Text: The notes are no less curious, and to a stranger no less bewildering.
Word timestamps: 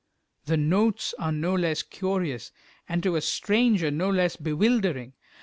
The 0.45 0.57
notes 0.57 1.13
are 1.19 1.31
no 1.31 1.53
less 1.53 1.83
curious, 1.83 2.51
and 2.89 3.03
to 3.03 3.17
a 3.17 3.21
stranger 3.21 3.91
no 3.91 4.09
less 4.09 4.35
bewildering. 4.35 5.13